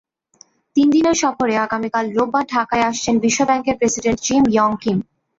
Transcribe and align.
তিন 0.75 0.87
দিনের 0.95 1.17
সফরে 1.23 1.55
আগামীকাল 1.57 2.05
রোববার 2.09 2.45
ঢাকায় 2.53 2.87
আসছেন 2.89 3.15
বিশ্বব্যাংকের 3.19 3.75
প্রেসিডেন্ট 3.79 4.19
জিম 4.21 4.43
ইয়ং 4.53 4.71
কিম। 4.81 4.97